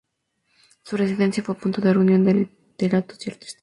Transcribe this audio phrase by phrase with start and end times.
[0.81, 3.59] Su residencia fue punto de reunión de literatos y artistas.